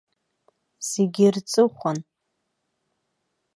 [0.89, 1.99] Зегьы рҵыхәан.